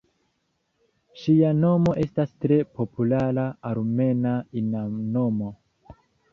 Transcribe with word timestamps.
Ŝia 1.23 1.51
nomo 1.57 1.93
estas 2.05 2.33
tre 2.47 2.59
populara 2.79 3.47
armena 3.75 4.35
ina 4.65 4.85
nomo. 4.99 5.55